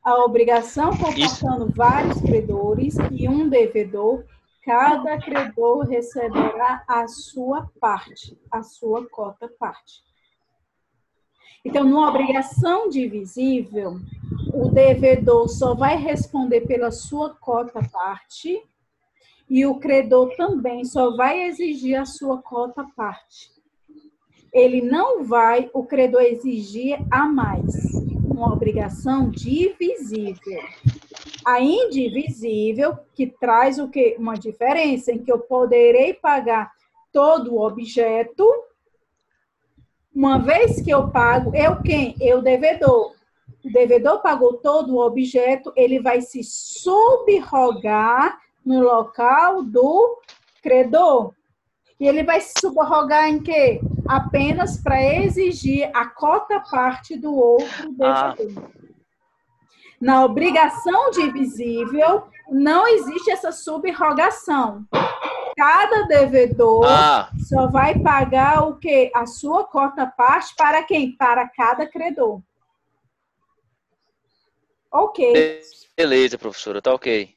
[0.00, 4.24] A obrigação comportando vários credores e um devedor,
[4.62, 10.07] cada credor receberá a sua parte, a sua cota parte.
[11.64, 13.98] Então, numa obrigação divisível,
[14.54, 18.62] o devedor só vai responder pela sua cota parte
[19.48, 23.50] e o credor também só vai exigir a sua cota parte.
[24.52, 27.74] ele não vai, o credor, exigir a mais.
[28.30, 30.62] Uma obrigação divisível.
[31.44, 34.16] A indivisível, que traz o que?
[34.18, 36.70] Uma diferença em que eu poderei pagar
[37.12, 38.46] todo o objeto.
[40.18, 42.16] Uma vez que eu pago, eu quem?
[42.20, 43.14] Eu devedor.
[43.64, 50.20] O devedor pagou todo o objeto, ele vai se subrogar no local do
[50.60, 51.32] credor.
[52.00, 53.80] E ele vai se subrogar em quê?
[54.08, 58.04] Apenas para exigir a cota parte do outro devedor.
[58.04, 58.34] Ah.
[60.00, 64.84] Na obrigação divisível, não existe essa subrogação.
[65.58, 67.32] Cada devedor ah.
[67.48, 69.10] só vai pagar o quê?
[69.12, 71.16] A sua cota parte para quem?
[71.16, 72.40] Para cada credor.
[74.88, 75.60] Ok.
[75.96, 77.36] Beleza, professora, tá ok.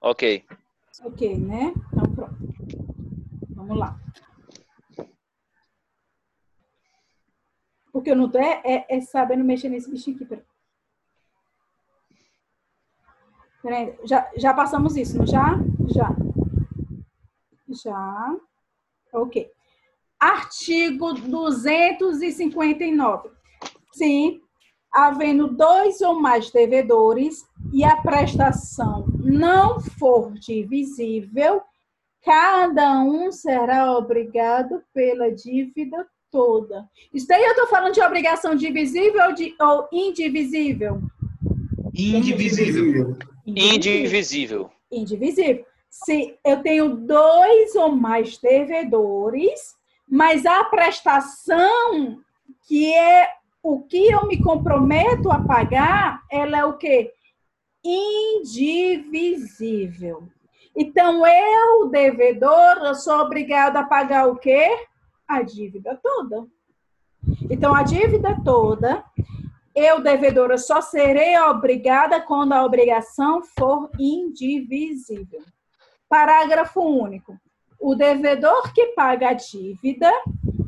[0.00, 0.46] Ok.
[1.02, 1.74] Ok, né?
[1.92, 2.36] Então pronto.
[3.56, 3.98] Vamos lá.
[7.92, 10.26] O que eu não tô é, é, é sabendo mexer nesse bichinho aqui.
[10.26, 10.44] Peraí.
[13.60, 15.58] Peraí, já, já passamos isso, não já?
[15.88, 16.31] Já.
[17.72, 18.36] Já.
[19.12, 19.50] Ok.
[20.18, 23.30] Artigo 259.
[23.92, 24.40] Sim,
[24.92, 31.62] havendo dois ou mais devedores e a prestação não for divisível,
[32.24, 36.88] cada um será obrigado pela dívida toda.
[37.12, 41.02] Isso daí eu estou falando de obrigação divisível ou, de, ou indivisível?
[41.94, 43.16] Indivisível.
[43.46, 44.70] Indivisível.
[44.90, 45.66] Indivisível.
[45.92, 49.76] Se eu tenho dois ou mais devedores,
[50.08, 52.18] mas a prestação
[52.66, 53.28] que é
[53.62, 57.12] o que eu me comprometo a pagar, ela é o quê?
[57.84, 59.10] Indivisível.
[60.74, 64.86] Então, eu, devedor, eu sou obrigado a pagar o quê?
[65.28, 66.46] A dívida toda.
[67.50, 69.04] Então, a dívida toda,
[69.74, 75.42] eu, devedora, só serei obrigada quando a obrigação for indivisível.
[76.12, 77.40] Parágrafo único.
[77.80, 80.12] O devedor que paga a dívida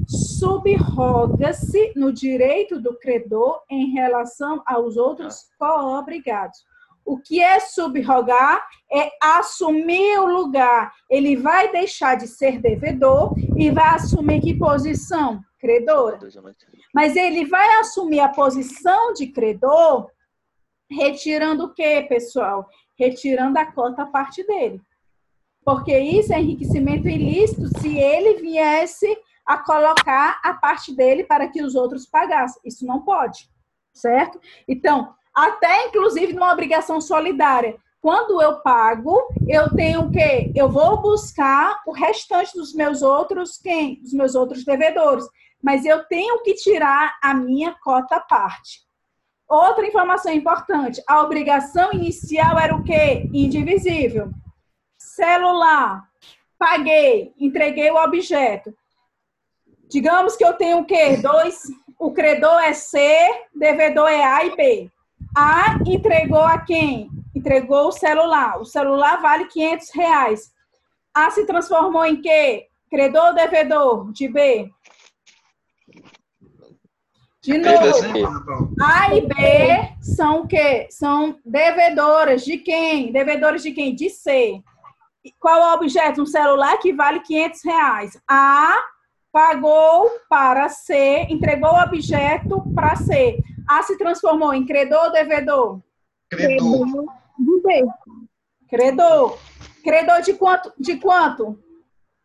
[0.09, 6.65] subroga-se no direito do credor em relação aos outros co-obrigados.
[7.05, 8.67] O que é subrogar?
[8.91, 10.95] É assumir o lugar.
[11.11, 15.43] Ele vai deixar de ser devedor e vai assumir que posição?
[15.61, 16.19] Credora.
[16.95, 20.11] Mas ele vai assumir a posição de credor
[20.91, 22.67] retirando o quê, pessoal?
[22.99, 24.81] Retirando a cota parte dele.
[25.65, 29.07] Porque isso é enriquecimento ilícito se ele viesse
[29.47, 32.61] a colocar a parte dele para que os outros pagassem.
[32.65, 33.49] Isso não pode,
[33.93, 34.41] certo?
[34.69, 37.77] Então, até inclusive numa obrigação solidária.
[38.01, 40.53] Quando eu pago, eu tenho o quê?
[40.55, 43.99] Eu vou buscar o restante dos meus outros quem?
[44.03, 45.27] Dos meus outros devedores.
[45.63, 48.85] Mas eu tenho que tirar a minha cota parte.
[49.49, 53.29] Outra informação importante, a obrigação inicial era o quê?
[53.33, 54.31] Indivisível.
[55.15, 56.09] Celular,
[56.59, 58.75] paguei, entreguei o objeto.
[59.89, 61.17] Digamos que eu tenho o quê?
[61.19, 61.63] Dois,
[62.01, 62.99] o credor é C,
[63.55, 64.91] devedor é A e B.
[65.37, 67.09] A entregou a quem?
[67.33, 68.61] Entregou o celular.
[68.61, 70.53] O celular vale 500 reais.
[71.15, 72.67] A se transformou em quê?
[72.91, 74.69] Credor ou devedor de B?
[77.41, 79.35] De novo, A e B
[80.03, 80.89] são o quê?
[80.91, 83.13] São devedoras de quem?
[83.13, 83.95] Devedores de quem?
[83.95, 84.61] De C.
[85.39, 86.23] Qual é o objeto?
[86.23, 88.23] Um celular que vale 500 reais.
[88.29, 88.83] A
[89.33, 93.39] pagou para C, entregou o objeto para C.
[93.69, 95.81] A se transformou em credor ou devedor?
[96.31, 97.07] Credor.
[98.69, 99.39] Credor.
[99.83, 100.73] Credor de quanto?
[100.79, 101.59] De quanto?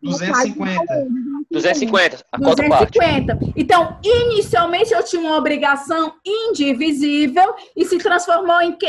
[0.02, 1.08] 250.
[1.52, 2.26] 250.
[2.32, 3.36] A 250.
[3.36, 3.54] Parte.
[3.56, 8.88] Então, inicialmente eu tinha uma obrigação indivisível e se transformou em quê?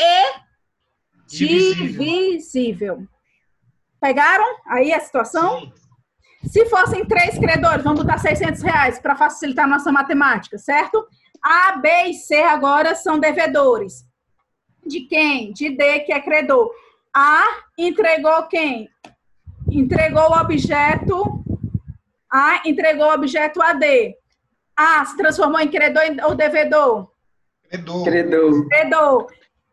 [1.26, 2.04] Divisível.
[2.04, 3.08] Divisível.
[4.00, 5.60] Pegaram aí a situação?
[5.60, 5.72] Sim.
[6.48, 11.06] Se fossem três credores, vamos botar 600 reais para facilitar a nossa matemática, certo?
[11.42, 14.04] A, B e C agora são devedores.
[14.86, 15.52] De quem?
[15.52, 16.70] De D, que é credor.
[17.14, 17.44] A
[17.76, 18.88] entregou quem?
[19.70, 21.44] Entregou o objeto.
[22.32, 24.16] A entregou o objeto a D.
[24.76, 27.10] A se transformou em credor ou devedor?
[27.68, 28.04] Credor.
[28.04, 28.68] Credor.
[28.68, 29.26] Credor.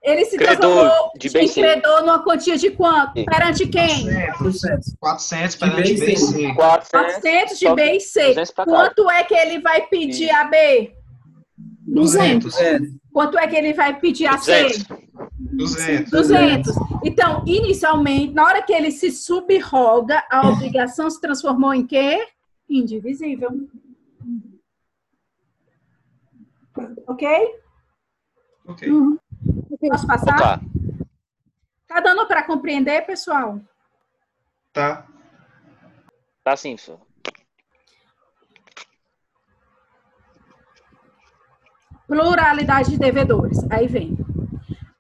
[0.08, 3.26] Ele se credor de em credor numa quantia de quanto?
[3.26, 4.06] Perante quem?
[4.38, 4.96] 400.
[4.98, 6.54] 400 perante B e C.
[6.56, 8.34] 400 de B e C.
[8.64, 10.96] Quanto é que ele vai pedir a B?
[11.88, 12.56] 200.
[13.12, 14.70] Quanto é que ele vai pedir a C?
[15.38, 16.10] 200.
[16.10, 16.74] 200.
[17.04, 22.26] Então, inicialmente, na hora que ele se subroga, a obrigação se transformou em quê?
[22.70, 23.50] Indivisível.
[27.08, 27.28] Ok?
[28.68, 28.90] Ok.
[28.90, 29.18] Uhum.
[29.80, 30.38] Posso passar?
[30.38, 30.60] Tá.
[31.88, 33.62] Tá dando para compreender, pessoal?
[34.74, 35.08] Tá.
[36.44, 37.00] Tá sim, professor.
[42.08, 43.60] Pluralidade de devedores.
[43.70, 44.18] Aí vem.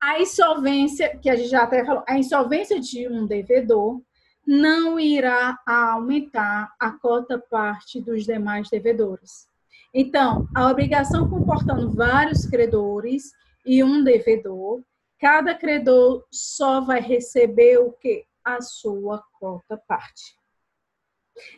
[0.02, 4.02] A insolvência, que a gente já até falou, a insolvência de um devedor
[4.46, 9.48] não irá aumentar a cota parte dos demais devedores.
[9.94, 13.32] Então, a obrigação comportando vários credores
[13.68, 14.82] e um devedor,
[15.20, 18.26] cada credor só vai receber o que?
[18.44, 20.38] A sua cota parte.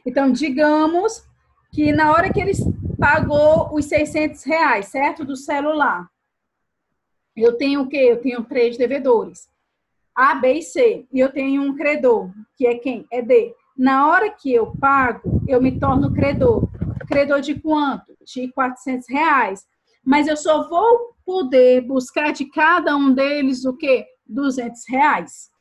[0.05, 1.23] Então, digamos
[1.71, 2.53] que na hora que ele
[2.99, 5.23] pagou os 600 reais, certo?
[5.23, 6.09] Do celular.
[7.35, 7.97] Eu tenho o quê?
[7.97, 9.47] Eu tenho três devedores.
[10.15, 11.07] A, B e C.
[11.13, 13.07] E eu tenho um credor, que é quem?
[13.11, 13.55] É D.
[13.77, 16.67] Na hora que eu pago, eu me torno credor.
[17.07, 18.17] Credor de quanto?
[18.25, 19.65] De 400 reais.
[20.09, 24.07] Mas eu só vou poder buscar de cada um deles o quê?
[24.25, 25.51] 200 reais.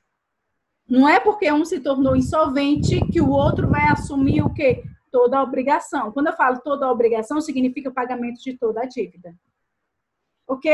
[0.89, 4.83] Não é porque um se tornou insolvente que o outro vai assumir o quê?
[5.13, 6.11] Toda a obrigação.
[6.13, 9.35] Quando eu falo toda a obrigação, significa o pagamento de toda a dívida.
[10.47, 10.73] Ok?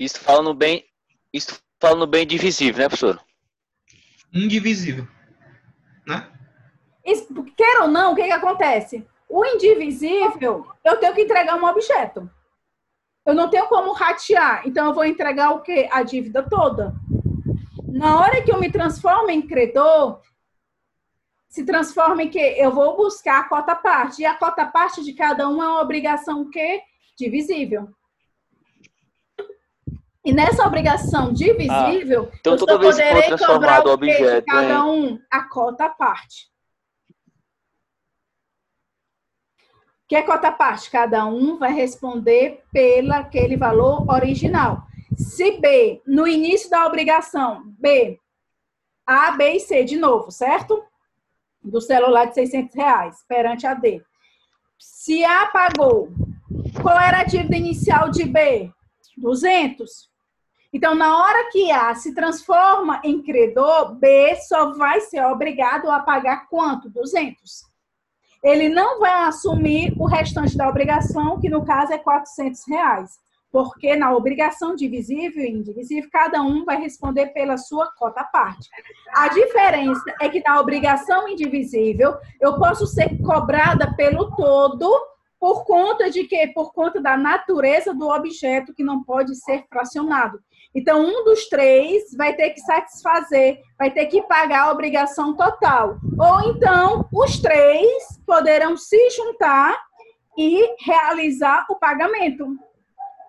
[0.00, 0.86] Isso falando bem,
[1.30, 3.22] isso falando bem divisível, né, professor?
[4.32, 5.06] Indivisível.
[6.06, 6.26] Né?
[7.04, 9.06] Isso, quer ou não, o que, que acontece?
[9.28, 12.30] O indivisível, eu tenho que entregar um objeto.
[13.28, 15.86] Eu não tenho como ratear, então eu vou entregar o quê?
[15.92, 16.94] A dívida toda.
[17.86, 20.22] Na hora que eu me transformo em credor,
[21.46, 24.22] se transforma em que eu vou buscar a cota parte.
[24.22, 26.80] E a cota parte de cada um é uma obrigação que
[27.18, 27.90] divisível.
[30.24, 35.18] E nessa obrigação divisível, ah, então, eu só poderei cobrar o objeto, de cada um
[35.30, 36.48] a cota parte.
[40.16, 40.90] É cota parte?
[40.90, 44.82] Cada um vai responder pelo aquele valor original.
[45.14, 48.18] Se B, no início da obrigação, B,
[49.06, 50.82] A, B e C, de novo, certo?
[51.62, 54.02] Do celular de 600 reais, perante a D.
[54.78, 56.08] Se A pagou,
[56.80, 58.72] qual era a dívida inicial de B?
[59.16, 60.08] 200.
[60.72, 66.00] Então, na hora que A se transforma em credor, B só vai ser obrigado a
[66.00, 66.88] pagar quanto?
[66.88, 67.67] 200
[68.42, 73.18] ele não vai assumir o restante da obrigação, que no caso é 400 reais,
[73.50, 78.68] porque na obrigação divisível e indivisível, cada um vai responder pela sua cota parte.
[79.14, 84.88] A diferença é que na obrigação indivisível, eu posso ser cobrada pelo todo
[85.40, 86.50] por conta de quê?
[86.52, 90.40] Por conta da natureza do objeto que não pode ser fracionado.
[90.74, 95.98] Então, um dos três vai ter que satisfazer, vai ter que pagar a obrigação total.
[96.18, 99.78] Ou então, os três poderão se juntar
[100.36, 102.46] e realizar o pagamento.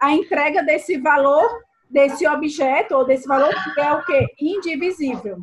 [0.02, 1.48] A entrega desse valor,
[1.90, 4.28] desse objeto, ou desse valor que é o quê?
[4.40, 5.40] Indivisível.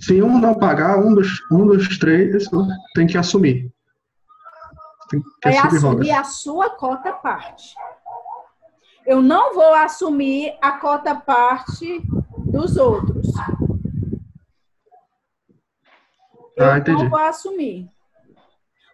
[0.00, 2.44] Se um não pagar, um dos, um dos três
[2.94, 3.70] tem que assumir.
[5.10, 7.74] Tem que vai assumir a sua cota parte
[9.06, 12.00] eu não vou assumir a cota parte
[12.38, 13.28] dos outros.
[16.56, 17.88] Eu ah, não vou assumir.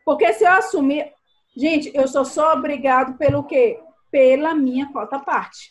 [0.04, 1.12] Porque se eu assumir.
[1.56, 3.78] Gente, eu sou só obrigado pelo quê?
[4.10, 5.70] Pela minha cota parte.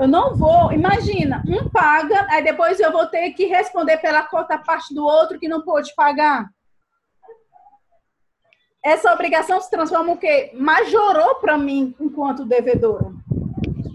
[0.00, 0.72] Eu não vou.
[0.72, 5.38] Imagina, um paga, aí depois eu vou ter que responder pela cota parte do outro
[5.38, 6.48] que não pôde pagar.
[8.82, 10.50] Essa obrigação se transforma o quê?
[10.54, 13.12] Majorou para mim enquanto devedora.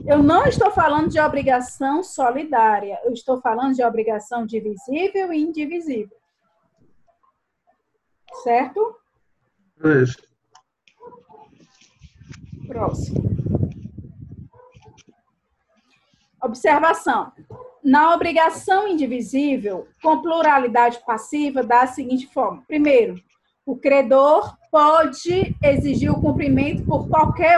[0.05, 6.17] Eu não estou falando de obrigação solidária, eu estou falando de obrigação divisível e indivisível.
[8.43, 8.97] Certo?
[10.01, 10.17] Isso.
[12.67, 13.23] Próximo.
[16.41, 17.31] Observação.
[17.81, 22.61] Na obrigação indivisível, com pluralidade passiva, dá a seguinte forma.
[22.67, 23.15] Primeiro,
[23.65, 27.51] o credor pode exigir o cumprimento por qualquer